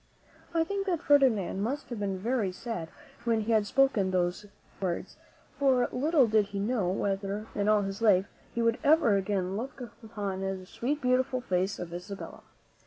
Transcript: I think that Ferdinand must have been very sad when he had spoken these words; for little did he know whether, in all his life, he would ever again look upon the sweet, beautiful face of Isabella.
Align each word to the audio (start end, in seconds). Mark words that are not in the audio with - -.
I 0.51 0.63
think 0.63 0.87
that 0.87 0.99
Ferdinand 1.03 1.61
must 1.61 1.89
have 1.89 1.99
been 1.99 2.17
very 2.17 2.51
sad 2.51 2.89
when 3.23 3.41
he 3.41 3.51
had 3.51 3.67
spoken 3.67 4.09
these 4.09 4.47
words; 4.81 5.15
for 5.59 5.87
little 5.91 6.25
did 6.25 6.45
he 6.47 6.59
know 6.59 6.89
whether, 6.89 7.45
in 7.53 7.69
all 7.69 7.83
his 7.83 8.01
life, 8.01 8.25
he 8.51 8.63
would 8.63 8.79
ever 8.83 9.15
again 9.15 9.55
look 9.57 9.79
upon 10.03 10.41
the 10.41 10.65
sweet, 10.65 11.01
beautiful 11.03 11.39
face 11.41 11.77
of 11.77 11.93
Isabella. 11.93 12.41